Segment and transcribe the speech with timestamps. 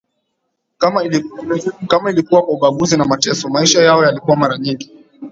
[1.87, 4.91] kama ilikuwa kwa ubaguzi na mateso Maisha yao yalikuwa mara nyingi